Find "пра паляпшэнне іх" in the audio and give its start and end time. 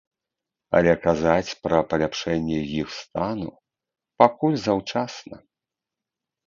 1.67-2.89